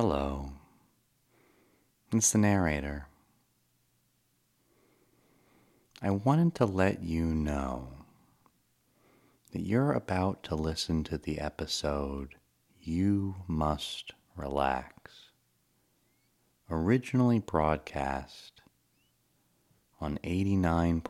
Hello. 0.00 0.52
It's 2.12 2.30
the 2.30 2.38
narrator. 2.38 3.08
I 6.00 6.10
wanted 6.10 6.54
to 6.54 6.66
let 6.66 7.02
you 7.02 7.24
know 7.24 7.88
that 9.50 9.62
you're 9.62 9.90
about 9.90 10.44
to 10.44 10.54
listen 10.54 11.02
to 11.02 11.18
the 11.18 11.40
episode 11.40 12.36
You 12.80 13.34
Must 13.48 14.12
Relax, 14.36 15.30
originally 16.70 17.40
broadcast 17.40 18.60
on 20.00 20.20
89.7 20.22 21.02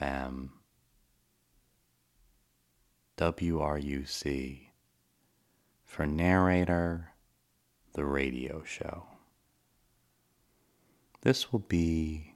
FM 0.00 0.48
WRUC 3.16 4.60
for 5.84 6.04
narrator 6.04 7.10
the 7.96 8.04
radio 8.04 8.62
show. 8.62 9.04
This 11.22 11.50
will 11.50 11.60
be 11.60 12.34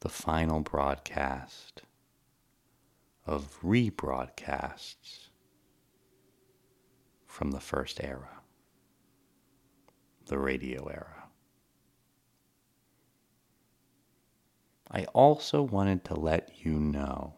the 0.00 0.08
final 0.08 0.58
broadcast 0.58 1.82
of 3.24 3.60
rebroadcasts 3.62 5.28
from 7.24 7.52
the 7.52 7.60
first 7.60 8.00
era, 8.02 8.40
the 10.26 10.38
radio 10.38 10.88
era. 10.88 11.28
I 14.90 15.04
also 15.14 15.62
wanted 15.62 16.04
to 16.06 16.18
let 16.18 16.64
you 16.64 16.72
know 16.80 17.34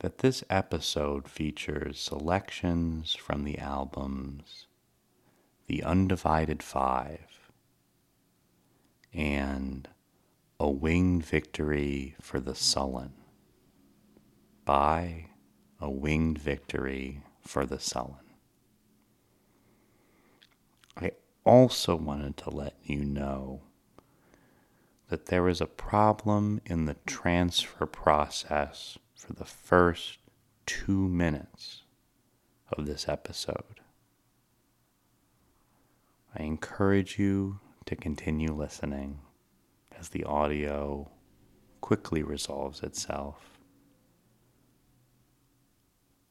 that 0.00 0.18
this 0.18 0.44
episode 0.50 1.30
features 1.30 1.98
selections 1.98 3.14
from 3.14 3.44
the 3.44 3.58
albums 3.58 4.66
The 5.66 5.82
Undivided 5.82 6.62
Five 6.62 7.50
and 9.12 9.88
A 10.60 10.68
Winged 10.68 11.24
Victory 11.24 12.16
for 12.20 12.38
the 12.40 12.54
Sullen 12.54 13.14
by 14.64 15.26
A 15.80 15.90
Winged 15.90 16.38
Victory 16.38 17.22
for 17.40 17.64
the 17.64 17.78
Sullen. 17.78 18.16
I 20.96 21.12
also 21.44 21.96
wanted 21.96 22.36
to 22.38 22.50
let 22.50 22.74
you 22.82 23.04
know 23.04 23.62
that 25.08 25.26
there 25.26 25.48
is 25.48 25.60
a 25.60 25.66
problem 25.66 26.60
in 26.66 26.86
the 26.86 26.96
transfer 27.06 27.86
process 27.86 28.98
for 29.14 29.32
the 29.32 29.44
first 29.44 30.18
two 30.66 31.08
minutes 31.08 31.82
of 32.70 32.86
this 32.86 33.08
episode. 33.08 33.80
I 36.36 36.42
encourage 36.42 37.18
you 37.18 37.60
to 37.86 37.94
continue 37.94 38.52
listening 38.52 39.20
as 39.98 40.08
the 40.08 40.24
audio 40.24 41.10
quickly 41.80 42.22
resolves 42.22 42.82
itself. 42.82 43.58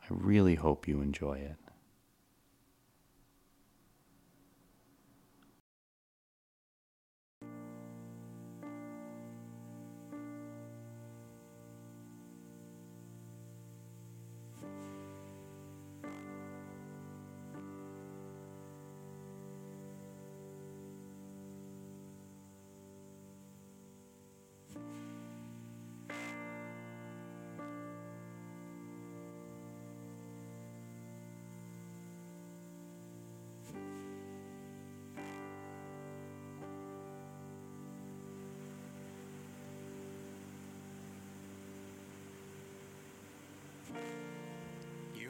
I 0.01 0.05
really 0.09 0.55
hope 0.55 0.87
you 0.87 1.01
enjoy 1.01 1.35
it. 1.35 1.62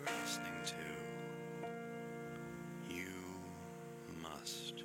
You're 0.06 0.16
listening 0.22 0.48
to 0.66 0.76
You 2.94 3.12
Must 4.22 4.84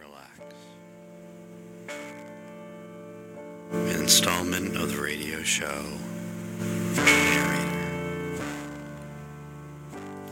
Relax. 0.00 0.54
An 3.70 4.00
installment 4.02 4.76
of 4.76 4.94
the 4.94 5.00
radio 5.00 5.42
show 5.42 5.84
Narrator 6.96 8.42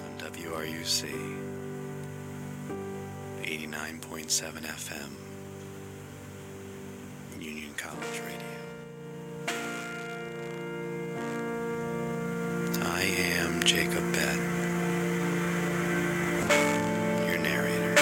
on 0.02 0.18
WRUC 0.18 1.00
89.7 3.42 4.62
FM 4.62 5.10
Union 7.40 7.74
College 7.76 8.20
Radio. 8.24 8.55
Jacob 13.66 14.12
Bett, 14.12 14.36
your 17.26 17.38
narrator. 17.38 17.94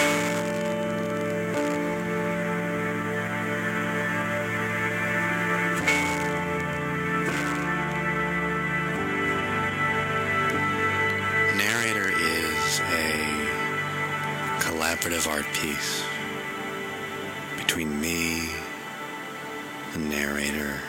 Narrator 11.57 12.09
is 12.09 12.79
a 12.81 13.09
collaborative 14.61 15.27
art 15.27 15.47
piece 15.53 16.03
between 17.57 17.99
me, 17.99 18.51
the 19.93 19.99
narrator, 19.99 20.79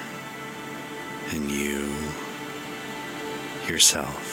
and 1.31 1.51
you 1.51 1.95
yourself. 3.67 4.26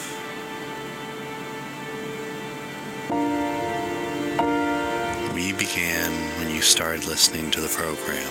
When 6.12 6.50
you 6.54 6.60
started 6.60 7.06
listening 7.06 7.50
to 7.50 7.60
the 7.60 7.68
program. 7.68 8.28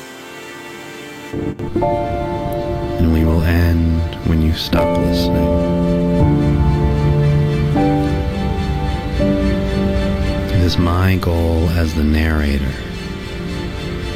And 2.99 3.13
we 3.13 3.25
will 3.25 3.41
end 3.41 4.15
when 4.27 4.41
you 4.41 4.53
stop 4.53 4.97
listening. 4.97 5.43
It 10.51 10.61
is 10.61 10.77
my 10.77 11.17
goal 11.17 11.69
as 11.69 11.93
the 11.93 12.03
narrator 12.03 12.73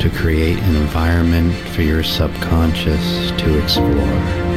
to 0.02 0.10
create 0.10 0.60
an 0.60 0.76
environment 0.76 1.56
for 1.70 1.82
your 1.82 2.04
subconscious 2.04 3.32
to 3.32 3.64
explore. 3.64 4.57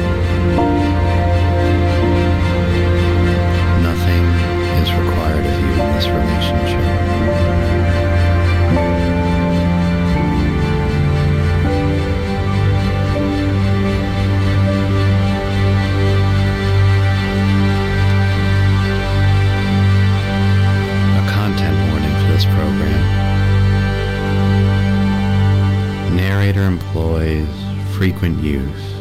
Frequent 28.01 28.41
use 28.41 28.93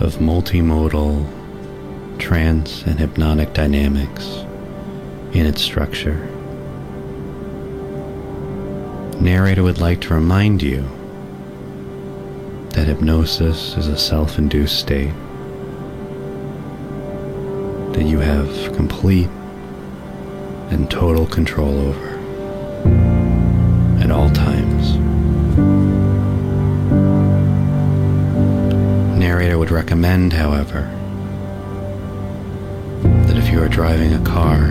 of 0.00 0.14
multimodal 0.20 1.28
trance 2.18 2.80
and 2.84 2.98
hypnotic 2.98 3.52
dynamics 3.52 4.24
in 5.34 5.44
its 5.44 5.60
structure. 5.60 6.16
Narrator 9.20 9.62
would 9.62 9.76
like 9.76 10.00
to 10.00 10.14
remind 10.14 10.62
you 10.62 10.80
that 12.70 12.86
hypnosis 12.86 13.76
is 13.76 13.88
a 13.88 13.98
self 13.98 14.38
induced 14.38 14.78
state 14.78 15.12
that 17.92 18.06
you 18.06 18.18
have 18.18 18.48
complete 18.76 19.28
and 20.70 20.90
total 20.90 21.26
control 21.26 21.80
over 21.80 22.13
recommend, 29.74 30.32
however, 30.32 30.82
that 33.26 33.36
if 33.36 33.50
you 33.50 33.60
are 33.60 33.68
driving 33.68 34.14
a 34.14 34.24
car, 34.24 34.70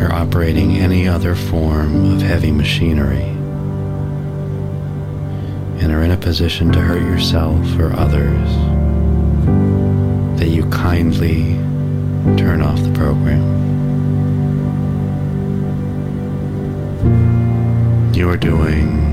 or 0.00 0.12
operating 0.12 0.76
any 0.76 1.08
other 1.08 1.34
form 1.34 2.14
of 2.14 2.22
heavy 2.22 2.52
machinery 2.52 3.24
and 5.80 5.90
are 5.90 6.02
in 6.02 6.12
a 6.12 6.16
position 6.16 6.70
to 6.70 6.78
hurt 6.78 7.02
yourself 7.02 7.76
or 7.76 7.92
others, 7.92 8.48
that 10.38 10.48
you 10.48 10.64
kindly 10.70 11.54
turn 12.36 12.62
off 12.62 12.80
the 12.84 12.92
program. 12.92 13.42
You 18.14 18.28
are 18.30 18.36
doing 18.36 19.11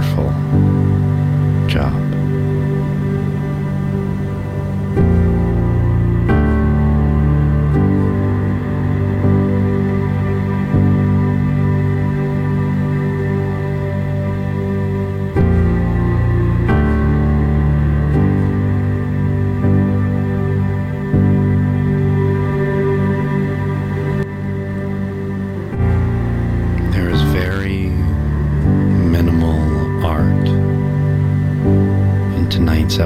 wonderful 0.00 1.68
job. 1.68 1.99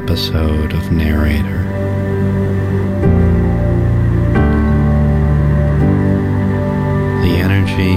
Episode 0.05 0.75
of 0.75 0.93
Narrator. 0.93 1.63
The 7.23 7.35
energy 7.41 7.97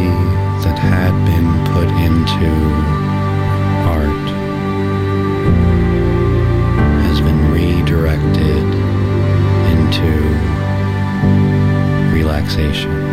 that 0.63 0.80
had 0.80 1.12
been 1.25 1.51
put 1.74 1.89
into 2.07 2.50
art 3.92 4.27
has 7.04 7.19
been 7.19 7.51
redirected 7.51 8.63
into 9.74 10.10
relaxation. 12.15 13.06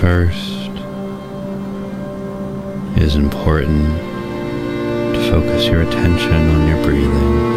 First, 0.00 0.70
it 2.96 3.02
is 3.02 3.16
important 3.16 3.96
to 5.14 5.30
focus 5.30 5.66
your 5.66 5.82
attention 5.82 6.34
on 6.34 6.68
your 6.68 6.84
breathing. 6.84 7.55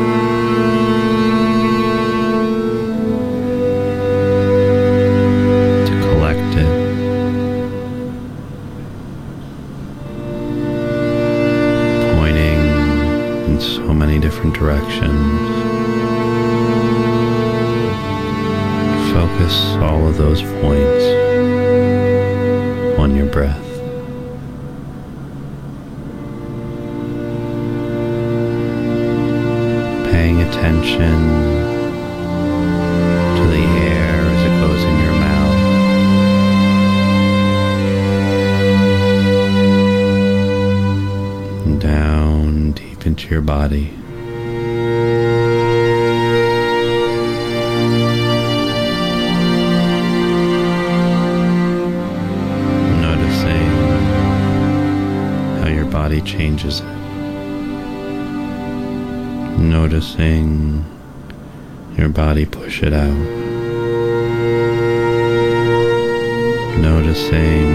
it 62.84 62.94
out. 62.94 63.26
Noticing 66.80 67.69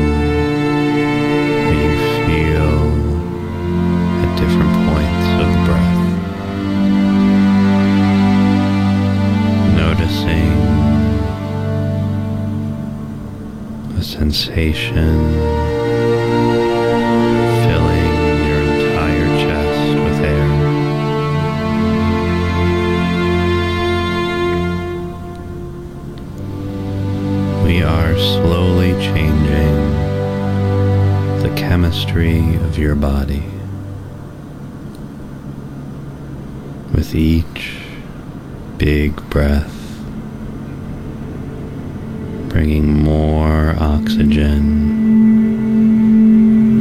oxygen 44.14 44.62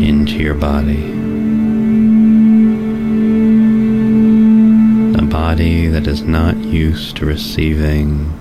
into 0.03 0.33
your 0.33 0.53
body. 0.53 1.09
A 5.17 5.25
body 5.25 5.87
that 5.87 6.05
is 6.05 6.21
not 6.21 6.55
used 6.57 7.17
to 7.17 7.25
receiving 7.25 8.31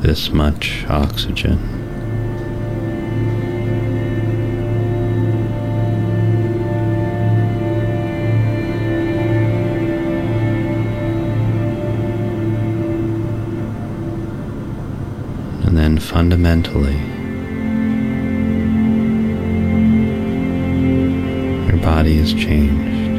this 0.00 0.30
much 0.30 0.84
oxygen. 0.88 1.76
fundamentally 15.98 17.17
body 21.98 22.18
has 22.18 22.32
changed. 22.32 23.10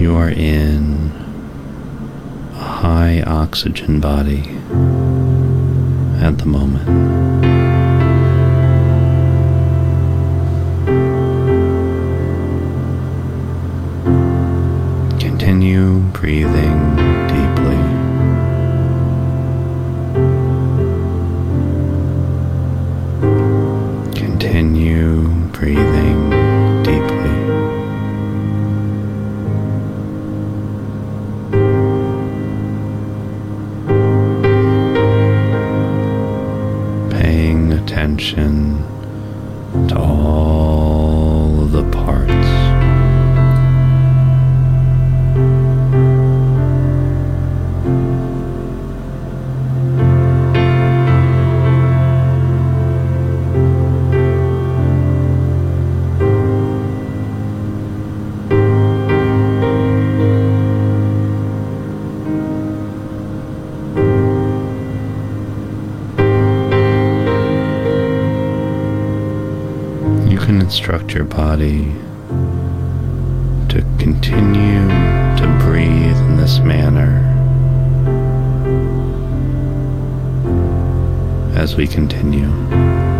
You 0.00 0.16
are 0.16 0.30
in 0.30 1.12
a 2.54 2.58
high 2.58 3.22
oxygen 3.22 4.00
body 4.00 4.40
at 6.26 6.38
the 6.38 6.46
moment. 6.46 6.88
Continue 15.20 16.00
breathing. 16.18 16.63
as 81.64 81.76
we 81.76 81.86
continue. 81.86 83.13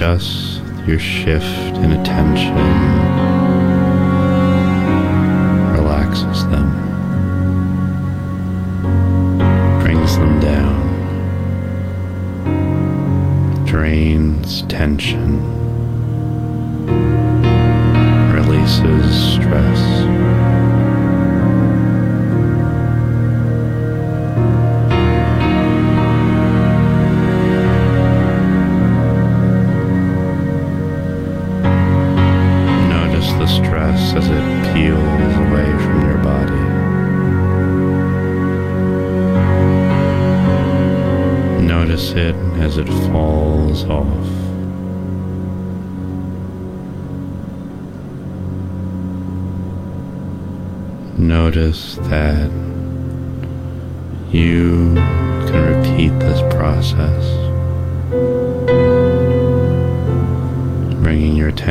just 0.00 0.62
your 0.86 0.98
shift 0.98 1.76
in 1.76 1.92
attention. 1.92 2.99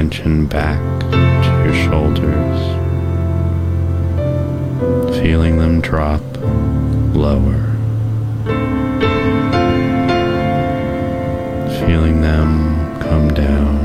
attention 0.10 0.48
back 0.48 0.80
to 1.12 1.50
your 1.66 1.74
shoulders, 1.86 2.60
feeling 5.20 5.60
them 5.60 5.80
drop 5.82 6.22
lower, 7.14 7.76
feeling 11.86 12.22
them 12.22 13.00
come 13.00 13.30
down, 13.36 13.78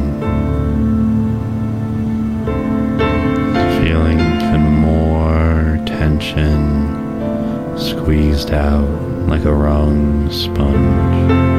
feeling 3.83 4.19
even 4.19 4.63
more 4.63 5.79
tension 5.85 7.77
squeezed 7.77 8.51
out 8.51 8.89
like 9.29 9.45
a 9.45 9.53
wrung 9.53 10.31
sponge. 10.31 11.54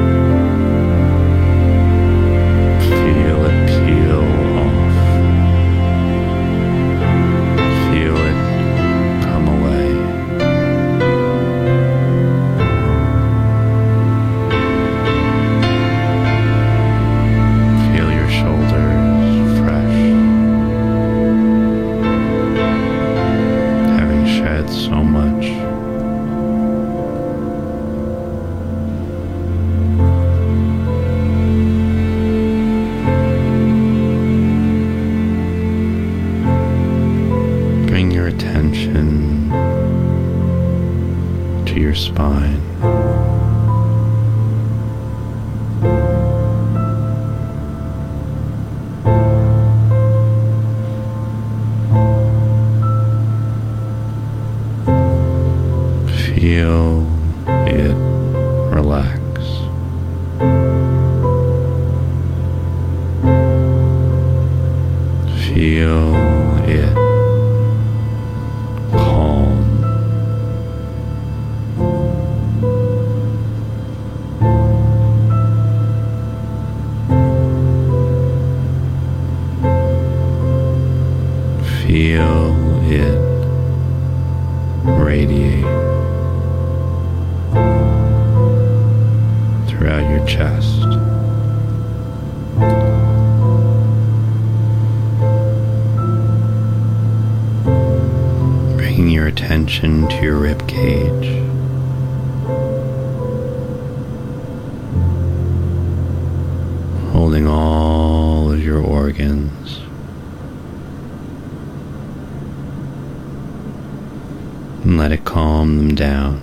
and 114.95 115.01
let 115.01 115.11
it 115.11 115.25
calm 115.25 115.75
them 115.75 115.93
down. 115.93 116.39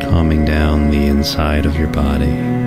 Calming 0.00 0.44
down 0.44 0.90
the 0.90 1.06
inside 1.06 1.64
of 1.66 1.76
your 1.76 1.86
body. 1.86 2.61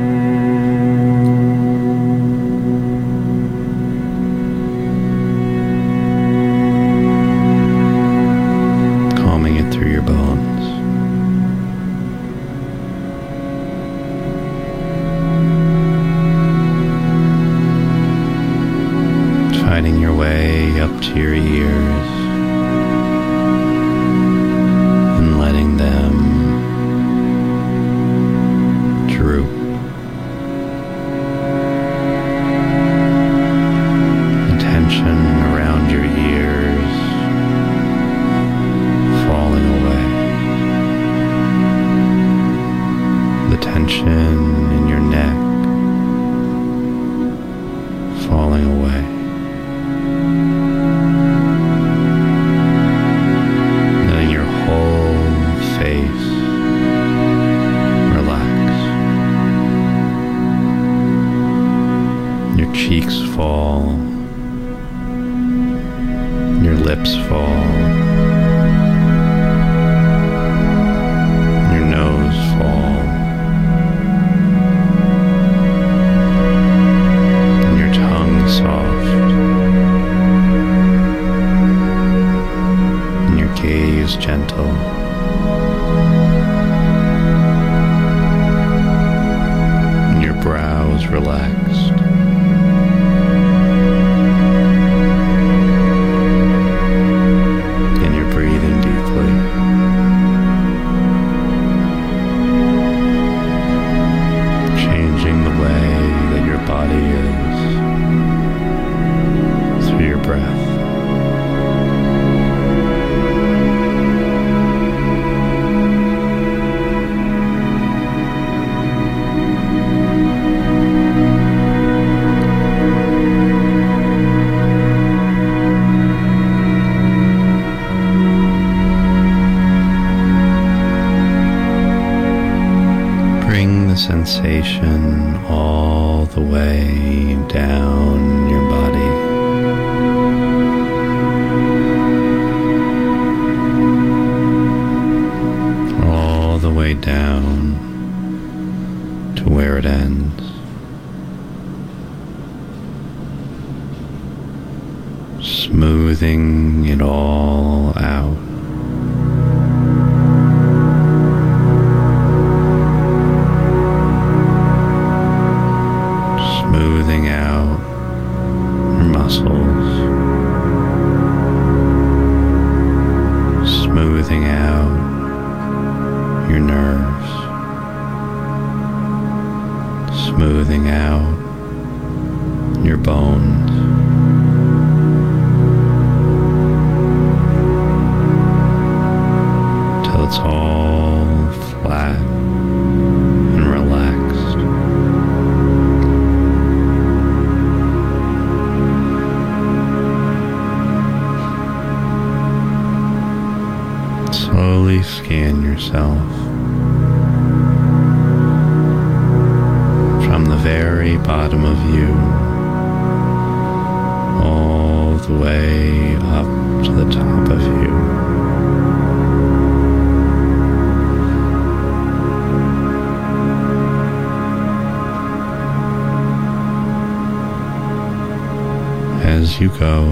as 229.45 229.60
you 229.60 229.69
go. 229.77 230.03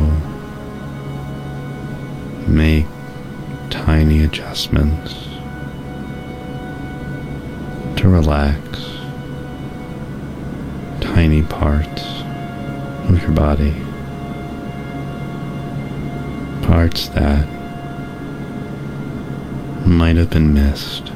Make 2.48 2.86
tiny 3.72 4.24
adjustments 4.24 5.12
to 7.98 8.08
relax 8.08 8.60
tiny 11.02 11.42
parts 11.42 12.04
of 13.10 13.20
your 13.24 13.32
body, 13.32 13.74
parts 16.68 17.08
that 17.10 17.48
might 19.88 20.16
have 20.18 20.30
been 20.30 20.54
missed. 20.54 21.12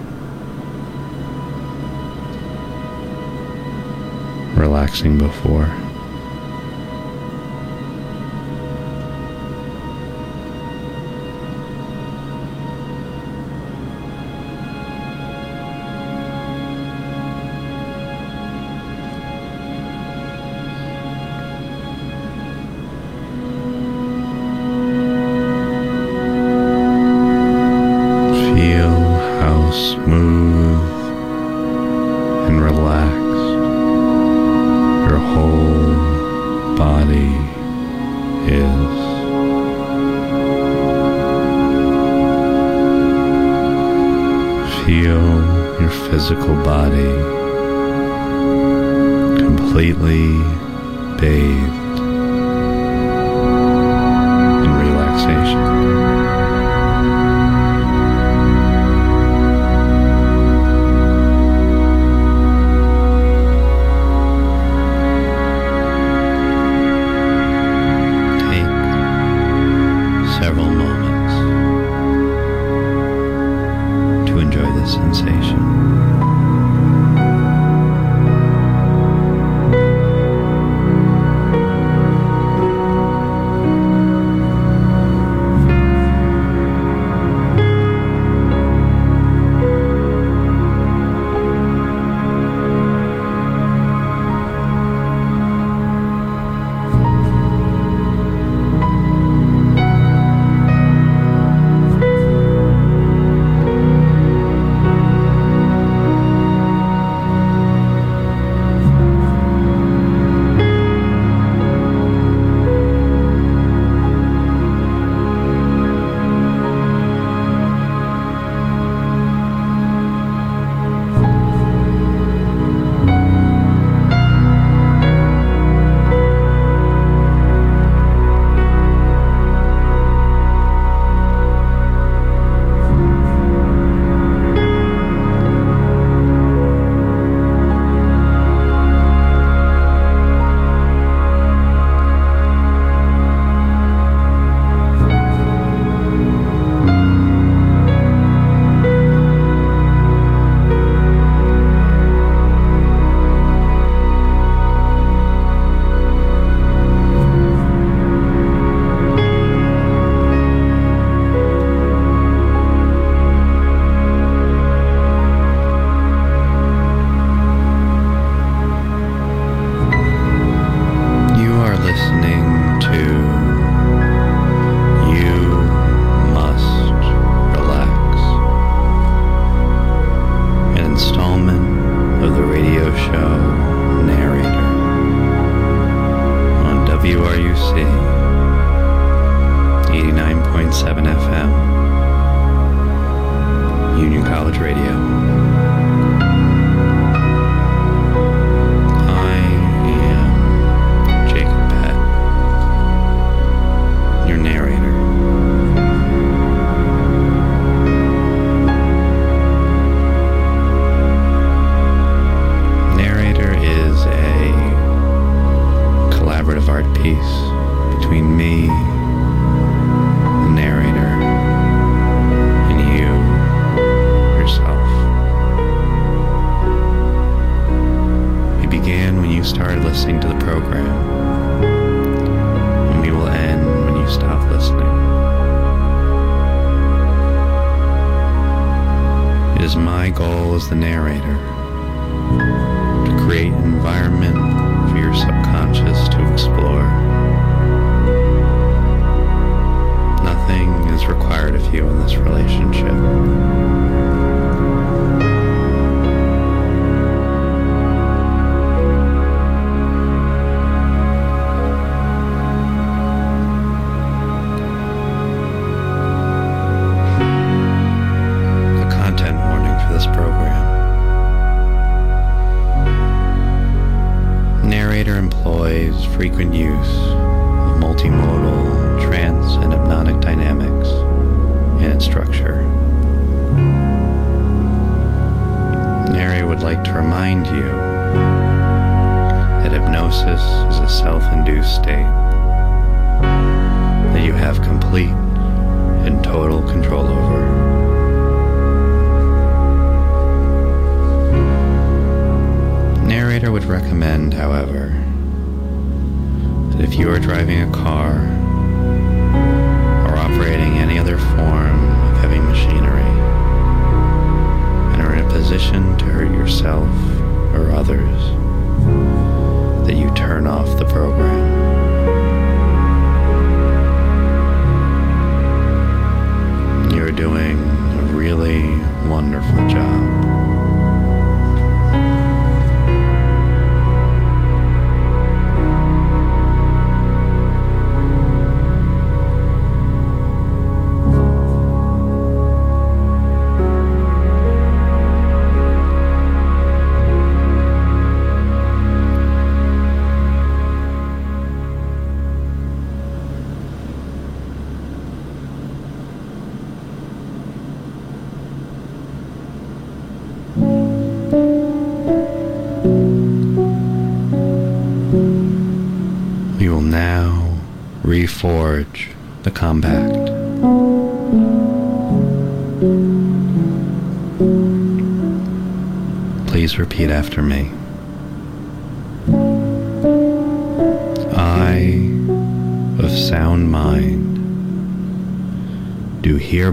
Relaxing 4.57 5.19
before. 5.19 5.86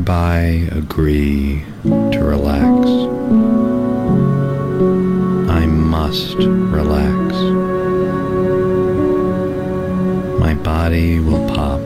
thereby 0.04 0.68
agree 0.76 1.64
to 1.82 2.18
relax. 2.22 2.88
I 5.50 5.64
must 5.66 6.36
relax. 6.36 7.34
My 10.38 10.54
body 10.54 11.20
will 11.20 11.48
pop 11.48 11.80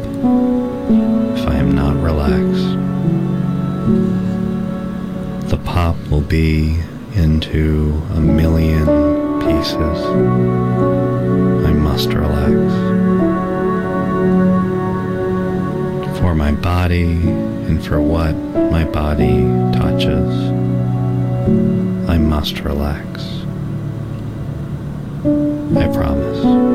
if 1.36 1.46
I 1.46 1.56
am 1.56 1.74
not 1.76 1.94
relaxed. 2.02 2.76
The 5.50 5.58
pop 5.58 5.96
will 6.10 6.22
be 6.22 6.80
into 7.14 8.02
a 8.16 8.20
million 8.20 8.86
pieces. 9.40 9.98
I 11.66 11.72
must 11.72 12.08
relax. 12.08 12.58
For 16.18 16.34
my 16.34 16.50
body, 16.50 17.47
and 17.68 17.84
for 17.84 18.00
what 18.00 18.34
my 18.72 18.84
body 18.84 19.42
touches, 19.78 20.50
I 22.08 22.16
must 22.16 22.60
relax. 22.60 23.44
I 25.76 25.86
promise. 25.92 26.67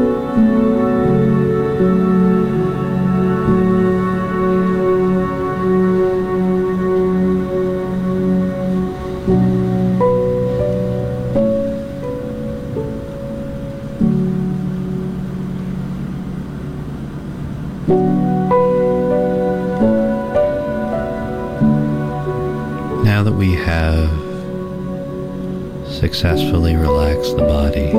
successfully 26.24 26.74
relax 26.78 27.34
the 27.34 27.42
body, 27.42 27.92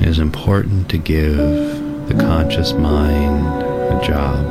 it 0.00 0.08
is 0.08 0.20
important 0.20 0.88
to 0.88 0.96
give 0.96 1.36
the 2.06 2.14
conscious 2.14 2.72
mind 2.72 3.44
a 3.64 4.00
job. 4.06 4.46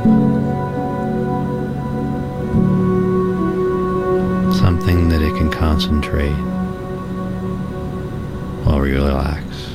Something 4.56 5.08
that 5.08 5.22
it 5.22 5.34
can 5.38 5.50
concentrate 5.50 6.36
while 8.66 8.80
we 8.80 8.92
relax. 8.92 9.69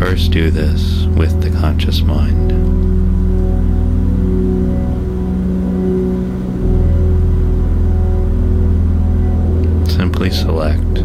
first 0.00 0.30
do 0.30 0.50
this 0.50 1.04
with 1.08 1.42
the 1.42 1.50
conscious 1.60 2.00
mind. 2.00 2.50
Simply 9.90 10.30
select 10.30 11.02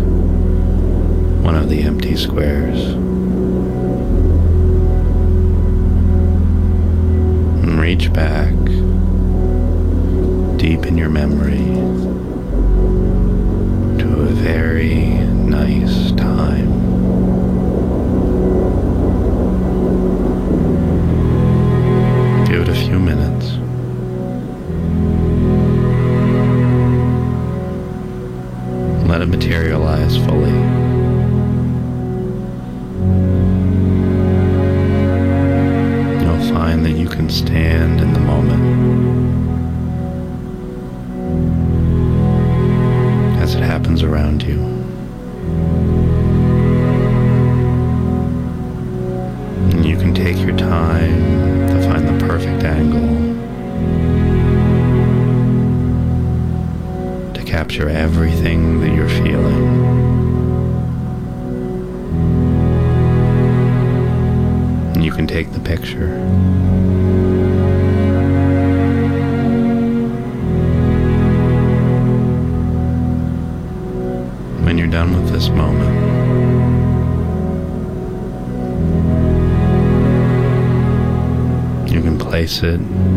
one 1.43 1.57
of 1.57 1.67
the 1.67 1.81
empty 1.81 2.15
squares 2.15 2.93
and 7.63 7.77
reach 7.81 8.13
back 8.13 8.53
deep 10.57 10.85
in 10.85 10.97
your 10.97 11.09
memory 11.09 11.65
to 13.99 14.21
a 14.21 14.27
very 14.27 15.03
nice 15.49 16.13
time. 16.13 16.74
successfully. 30.09 30.51
You'll 36.21 36.53
find 36.53 36.85
that 36.85 36.95
you 36.95 37.07
can 37.07 37.29
stand 37.29 37.94
it. 82.63 83.14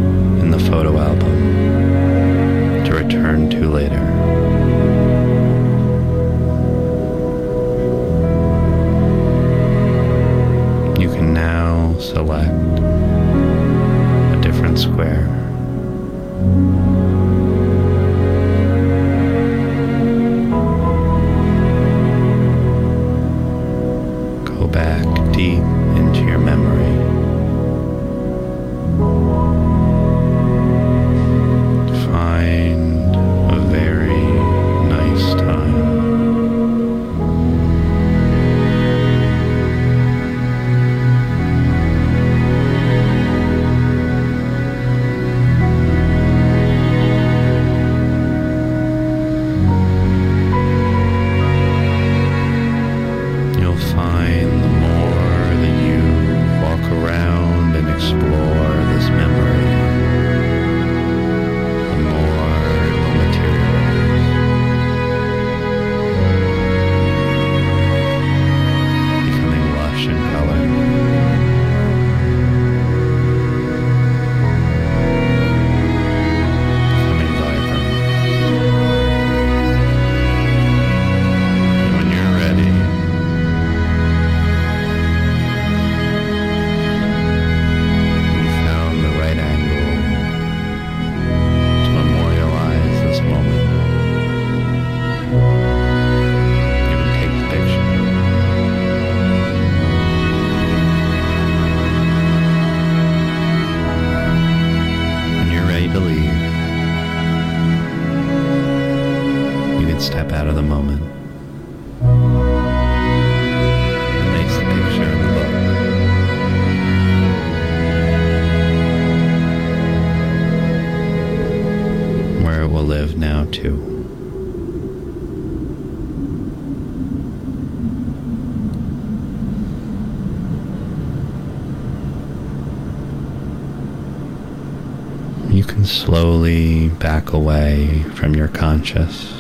chest. 138.89 139.35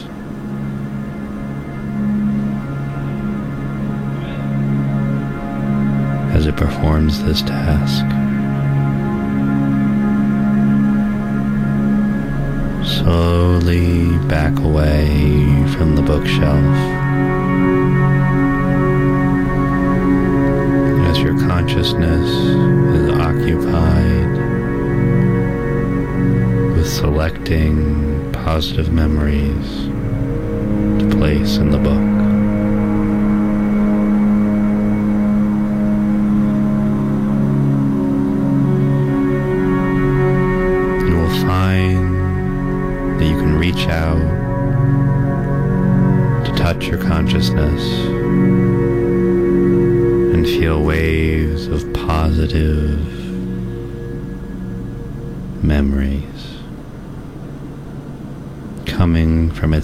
As 6.36 6.46
it 6.46 6.54
performs 6.54 7.24
this 7.24 7.40
task, 7.40 8.04
slowly 12.86 14.18
back 14.28 14.58
away 14.58 15.06
from 15.74 15.96
the 15.96 16.02
bookshelf. 16.02 16.76
As 21.08 21.18
your 21.20 21.38
consciousness 21.38 22.28
is 22.98 23.08
occupied 23.12 24.32
with 26.76 26.86
selecting 26.86 28.07
positive 28.52 28.90
memories 28.90 29.88
to 30.98 31.16
place 31.18 31.58
in 31.58 31.68
the 31.68 31.76
book. 31.76 32.17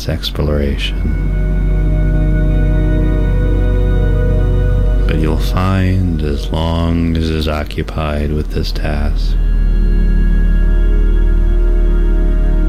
Its 0.04 0.08
exploration. 0.10 1.00
But 5.06 5.16
you'll 5.16 5.38
find 5.38 6.20
as 6.20 6.50
long 6.50 7.16
as 7.16 7.30
is 7.30 7.48
occupied 7.48 8.30
with 8.32 8.50
this 8.50 8.70
task, 8.70 9.32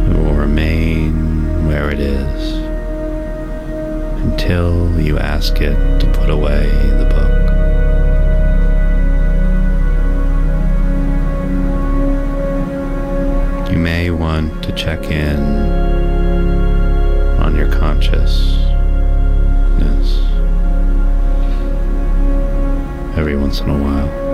it 0.10 0.18
will 0.18 0.36
remain 0.36 1.68
where 1.68 1.92
it 1.92 2.00
is 2.00 2.54
until 4.24 4.98
you 5.00 5.18
ask 5.18 5.60
it 5.60 6.00
to 6.00 6.08
put 6.14 6.30
away 6.30 6.70
the 6.70 7.06
book. 7.10 7.32
You 13.72 13.78
may 13.78 14.10
want 14.10 14.64
to 14.64 14.72
check 14.72 15.12
in 15.12 15.85
consciousness 17.96 18.66
every 23.18 23.38
once 23.38 23.62
in 23.62 23.70
a 23.70 23.78
while. 23.78 24.25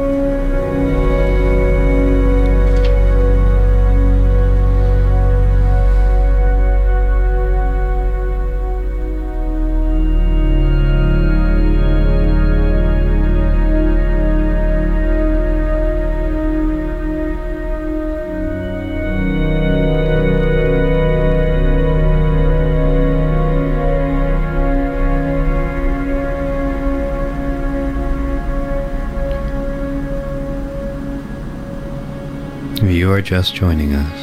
You 33.12 33.18
are 33.18 33.22
just 33.22 33.54
joining 33.54 33.94
us, 33.94 34.20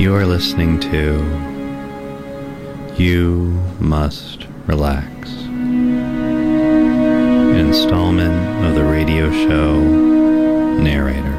you 0.00 0.14
are 0.14 0.24
listening 0.24 0.78
to 0.78 1.16
You 2.96 3.60
Must 3.80 4.46
Relax, 4.68 5.32
an 5.32 5.96
installment 7.56 8.64
of 8.64 8.76
the 8.76 8.84
radio 8.84 9.28
show 9.32 9.80
Narrator 10.78 11.34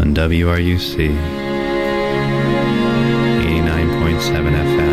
on 0.00 0.14
WRUC 0.14 1.08
89.7 3.42 4.54
FM, 4.54 4.91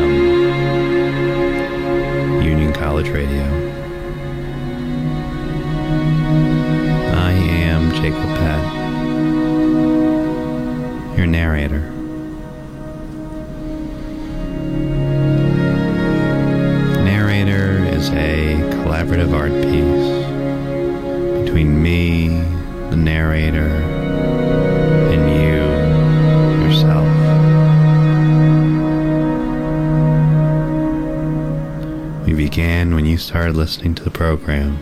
started 33.29 33.55
listening 33.55 33.93
to 33.93 34.03
the 34.03 34.09
program 34.09 34.75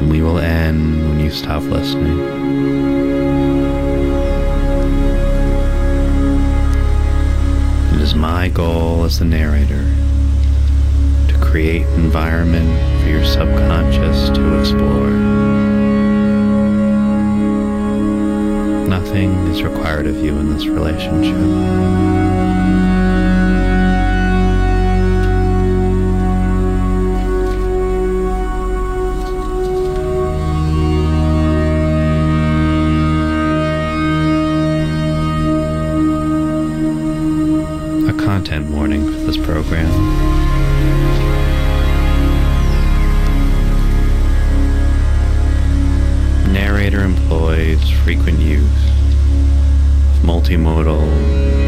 and 0.00 0.10
we 0.10 0.20
will 0.20 0.38
end 0.38 1.08
when 1.08 1.20
you 1.20 1.30
stop 1.30 1.62
listening. 1.62 2.18
It 7.94 8.00
is 8.00 8.16
my 8.16 8.48
goal 8.48 9.04
as 9.04 9.20
the 9.20 9.24
narrator 9.24 9.84
to 11.28 11.38
create 11.46 11.82
an 11.82 12.06
environment 12.06 13.02
for 13.02 13.08
your 13.08 13.24
subconscious 13.24 14.28
to 14.30 14.58
explore. 14.58 15.10
Nothing 18.88 19.30
is 19.46 19.62
required 19.62 20.08
of 20.08 20.16
you 20.16 20.36
in 20.36 20.52
this 20.52 20.66
relationship. 20.66 22.07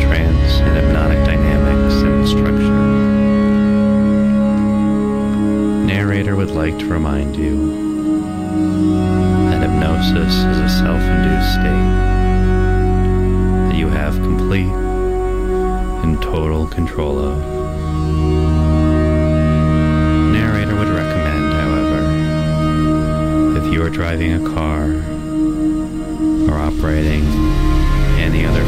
Trance, 0.03 0.61
and 0.61 0.76
hypnotic 0.76 1.24
dynamics 1.24 1.95
and 2.03 2.26
structure. 2.28 3.11
Narrator 5.86 6.36
would 6.36 6.51
like 6.51 6.78
to 6.78 6.86
remind 6.86 7.36
you 7.36 7.91
that 9.51 9.62
hypnosis 9.62 10.34
is 10.34 10.59
a 10.59 10.68
self 10.68 11.01
induced 11.01 11.53
state 11.55 11.91
that 13.68 13.76
you 13.76 13.88
have 13.88 14.14
complete 14.14 14.72
and 16.05 16.20
total 16.22 16.66
control 16.66 17.18
of. 17.18 17.38
Narrator 20.32 20.74
would 20.76 20.88
recommend, 20.88 21.53
however, 21.53 22.01
if 23.59 23.72
you 23.72 23.82
are 23.82 23.91
driving 23.91 24.32
a 24.32 24.41
car 24.55 24.86
or 26.49 26.59
operating 26.59 27.24
any 28.18 28.45
other 28.45 28.64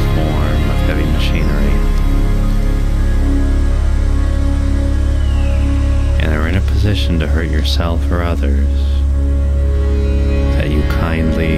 machinery 1.32 1.72
and 6.20 6.34
are 6.34 6.46
in 6.48 6.56
a 6.56 6.60
position 6.62 7.18
to 7.18 7.26
hurt 7.26 7.50
yourself 7.50 8.10
or 8.10 8.22
others, 8.22 8.68
that 10.56 10.70
you 10.70 10.82
kindly 10.82 11.56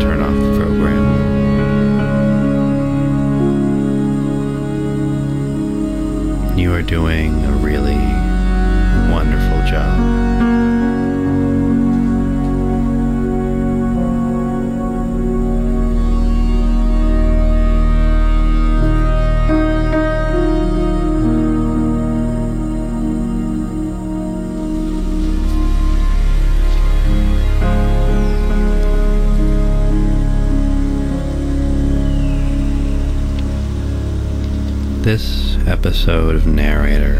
turn 0.00 0.20
off 0.20 0.34
the 0.34 0.56
program. 0.58 1.38
You 6.56 6.72
are 6.72 6.82
doing 6.82 7.39
this 35.10 35.56
episode 35.66 36.36
of 36.36 36.46
Narrator 36.46 37.18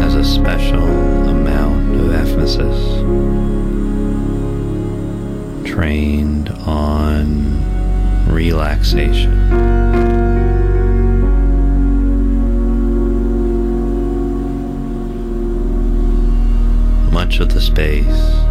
has 0.00 0.16
a 0.16 0.24
special 0.24 0.82
amount 1.28 1.94
of 1.94 2.12
emphasis 2.12 2.98
trained 5.64 6.48
on 6.66 7.62
relaxation. 8.28 9.48
much 17.12 17.38
of 17.38 17.54
the 17.54 17.60
space 17.60 18.04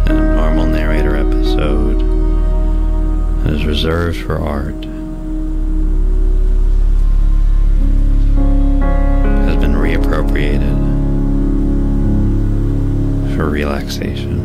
in 0.06 0.16
a 0.16 0.36
normal 0.36 0.64
narrator 0.64 1.16
episode 1.16 2.00
is 3.46 3.66
reserved 3.66 4.22
for 4.22 4.38
art. 4.38 4.91
appropriated 10.32 10.76
for 13.36 13.50
relaxation. 13.50 14.40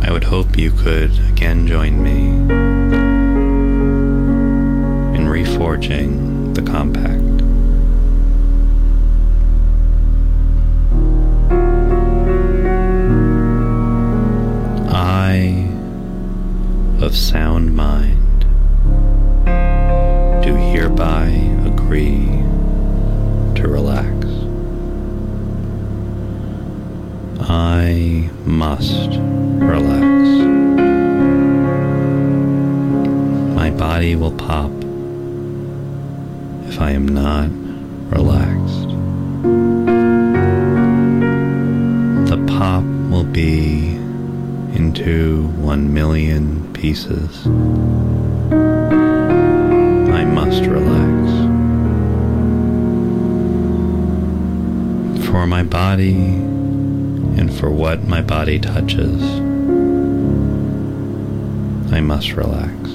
I 0.00 0.12
would 0.12 0.24
hope 0.24 0.56
you 0.56 0.70
could 0.70 1.18
again 1.30 1.66
join 1.66 2.02
me. 2.02 2.05
body 58.46 58.60
touches, 58.60 59.20
I 61.92 61.98
must 61.98 62.34
relax. 62.34 62.85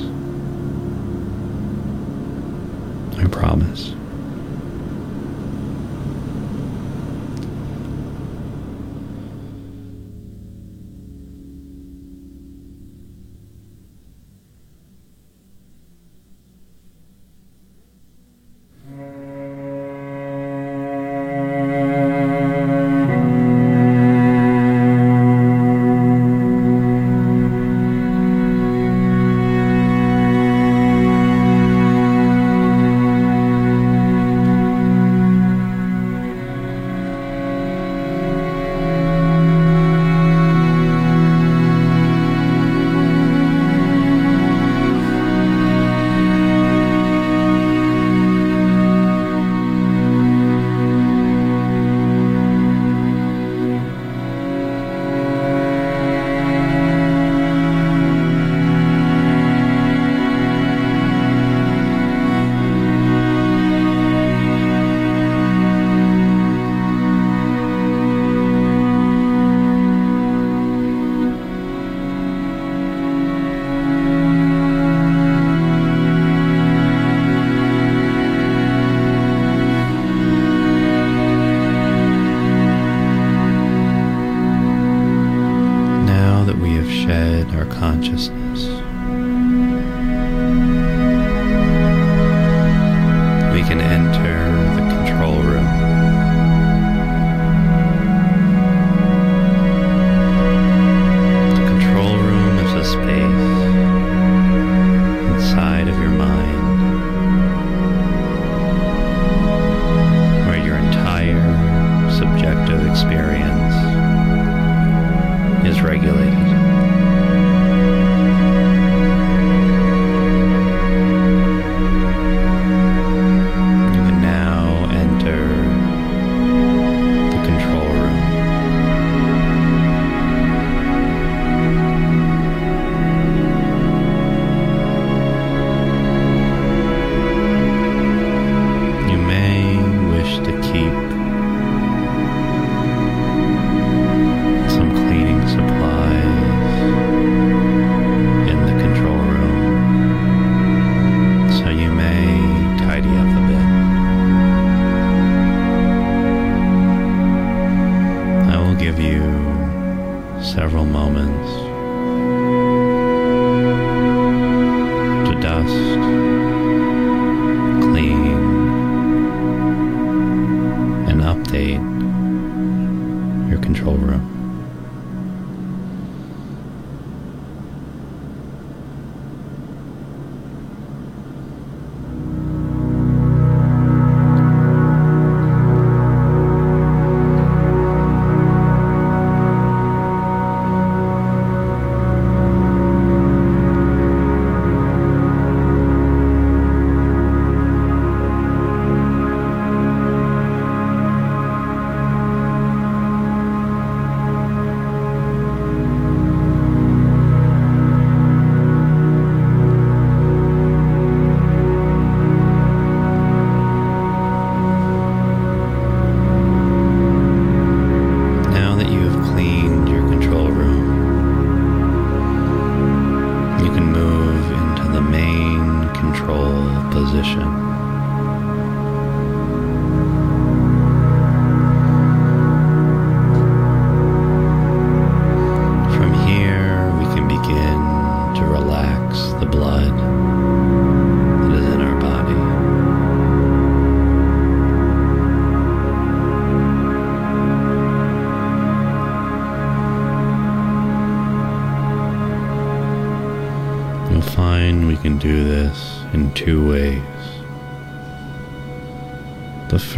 control 173.73 173.95
room. 173.95 174.40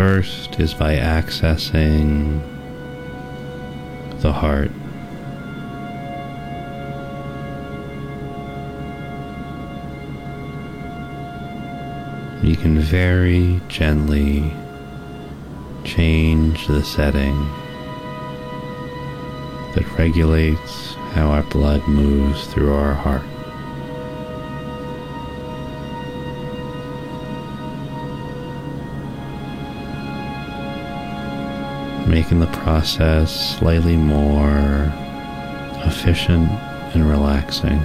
first 0.03 0.59
is 0.59 0.73
by 0.73 0.97
accessing 0.97 2.41
the 4.19 4.33
heart. 4.33 4.69
You 12.43 12.57
can 12.57 12.79
very 12.79 13.61
gently 13.69 14.51
change 15.85 16.67
the 16.67 16.83
setting 16.83 17.37
that 19.73 19.85
regulates 19.97 20.95
how 21.13 21.27
our 21.27 21.43
blood 21.43 21.87
moves 21.87 22.47
through 22.47 22.73
our 22.73 22.93
heart. 22.93 23.32
making 32.23 32.39
the 32.39 32.57
process 32.63 33.57
slightly 33.57 33.97
more 33.97 34.89
efficient 35.85 36.49
and 36.95 37.09
relaxing. 37.09 37.79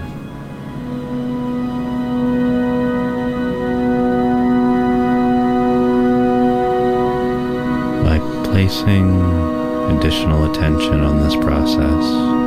By 8.05 8.21
placing 8.45 9.11
additional 9.97 10.53
attention 10.53 11.01
on 11.01 11.19
this 11.19 11.35
process. 11.35 12.38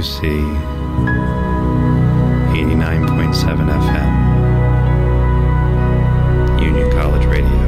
WC 0.00 0.32
89.7 2.54 3.68
FM, 3.68 4.12
Union 6.62 6.90
College 6.92 7.26
Radio. 7.26 7.60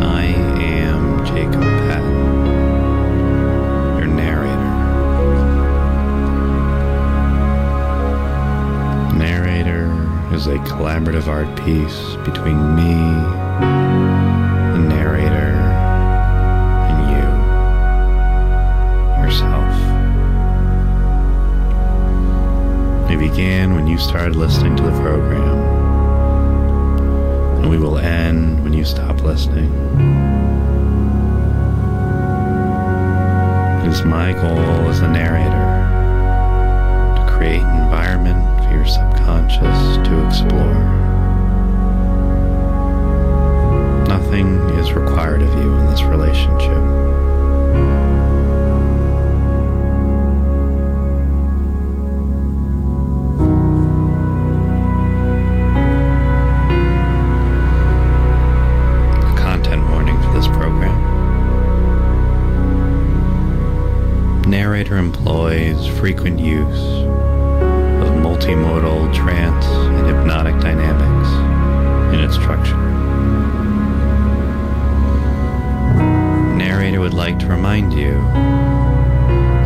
I 0.00 0.24
am 0.62 1.26
Jacob 1.26 1.62
Patton, 1.62 2.18
your 3.98 4.06
narrator. 4.06 4.70
Narrator 9.18 9.90
is 10.32 10.46
a 10.46 10.58
collaborative 10.58 11.26
art 11.26 11.52
piece 11.64 12.14
between 12.24 12.76
me, 12.76 12.94
the 14.74 14.78
narrator, 14.78 15.63
you 23.94 24.00
started 24.00 24.34
listening 24.34 24.74
to 24.74 24.82
the 24.82 24.90
program. 25.02 25.56
And 27.58 27.70
we 27.70 27.78
will 27.78 27.98
end 27.98 28.64
when 28.64 28.72
you 28.72 28.84
stop 28.84 29.22
listening. 29.22 29.72
It 33.84 33.88
is 33.88 34.04
my 34.04 34.32
goal 34.32 34.88
as 34.90 34.98
a 34.98 35.06
narrator 35.06 35.68
to 37.20 37.32
create 37.36 37.62
an 37.62 37.84
environment 37.84 38.64
for 38.64 38.74
your 38.74 38.84
subconscious 38.84 40.08
to 40.08 40.26
explore. 40.26 40.74
Nothing 44.08 44.56
is 44.80 44.92
required 44.92 45.42
of 45.42 45.54
you 45.54 45.72
in 45.72 45.86
this 45.86 46.02
relationship. 46.02 47.03
Narrator 64.94 65.08
employs 65.08 65.88
frequent 65.98 66.38
use 66.38 66.78
of 66.78 68.14
multimodal 68.22 69.12
trance 69.12 69.66
and 69.66 70.06
hypnotic 70.06 70.54
dynamics 70.60 71.28
in 72.14 72.20
its 72.20 72.34
structure. 72.36 72.76
Narrator 76.56 77.00
would 77.00 77.12
like 77.12 77.40
to 77.40 77.46
remind 77.46 77.92
you 77.92 78.12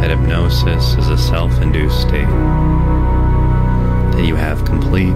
that 0.01 0.09
hypnosis 0.09 0.95
is 0.95 1.09
a 1.11 1.19
self 1.19 1.61
induced 1.61 2.01
state 2.01 2.27
that 4.15 4.25
you 4.27 4.35
have 4.35 4.65
complete 4.65 5.15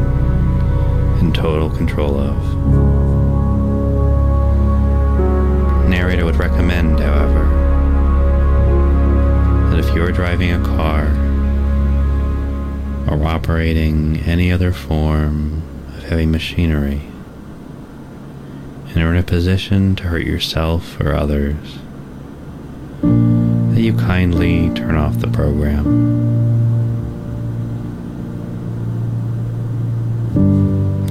and 1.23 1.35
total 1.35 1.71
control 1.71 2.19
of. 2.19 2.37
Narrator 5.89 6.27
would 6.27 6.37
recommend, 6.37 7.01
however, 7.01 7.62
if 9.83 9.97
you're 9.97 10.13
driving 10.13 10.53
a 10.53 10.63
car 10.65 11.07
or 13.09 13.27
operating 13.27 14.17
any 14.21 14.53
other 14.53 14.73
form 14.73 15.61
of 15.89 16.05
heavy 16.05 16.25
machinery 16.25 17.01
and 18.89 18.99
are 18.99 19.11
in 19.13 19.17
a 19.17 19.25
position 19.25 19.97
to 19.97 20.05
hurt 20.05 20.25
yourself 20.25 21.01
or 21.01 21.13
others, 21.13 21.79
that 23.03 23.81
you 23.81 23.93
kindly 23.97 24.71
turn 24.75 24.95
off 24.95 25.19
the 25.19 25.27
program. 25.27 25.85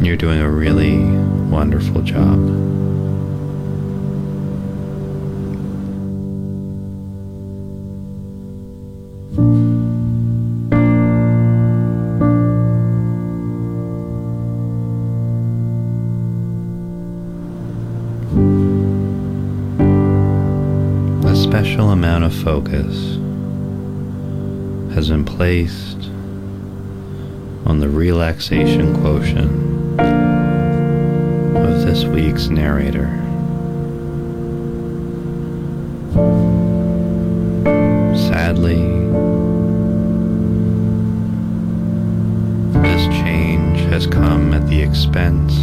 You're 0.01 0.15
doing 0.15 0.39
a 0.39 0.49
really 0.49 0.97
wonderful 1.49 2.01
job. 2.03 2.81
Of 22.32 22.44
focus 22.44 22.96
has 24.94 25.10
been 25.10 25.26
placed 25.26 25.98
on 27.66 27.80
the 27.80 27.90
relaxation 27.90 28.94
quotient 29.02 30.00
of 31.58 31.86
this 31.86 32.04
week's 32.06 32.48
narrator. 32.48 33.08
Sadly, 38.16 38.84
this 42.82 43.08
change 43.22 43.80
has 43.92 44.08
come 44.08 44.54
at 44.54 44.68
the 44.68 44.82
expense 44.82 45.54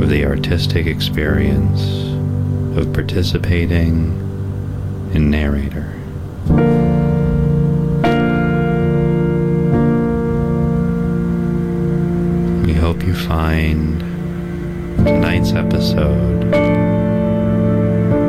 of 0.00 0.08
the 0.08 0.24
artistic 0.24 0.86
experience 0.86 1.82
of 2.78 2.92
participating 2.92 4.27
in 5.12 5.30
narrator. 5.30 5.94
We 12.66 12.74
hope 12.74 13.02
you 13.04 13.14
find 13.14 14.00
tonight's 14.98 15.52
episode 15.52 16.44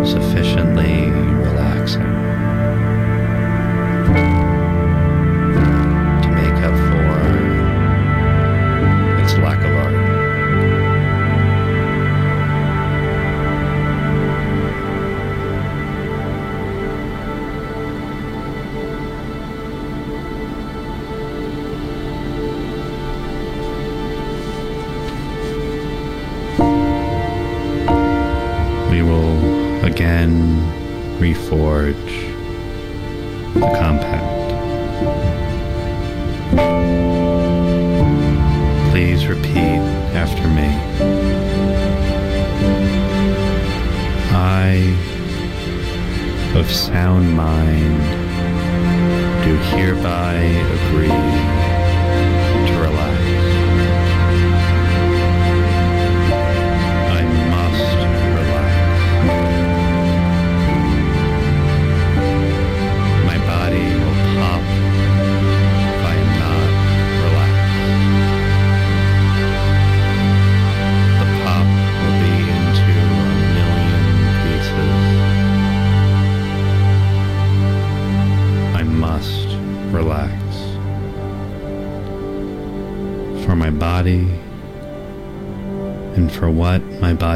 sufficiently 0.05 1.28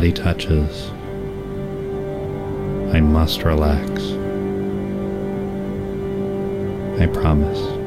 body 0.03 0.11
touches, 0.11 0.89
I 2.93 2.99
must 2.99 3.43
relax. 3.43 4.01
I 6.99 7.05
promise. 7.05 7.82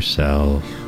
Yourself 0.00 0.79